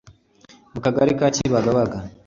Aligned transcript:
mu 0.73 0.79
Kagali 0.85 1.11
ka 1.19 1.27
Kibagabaga 1.35 1.97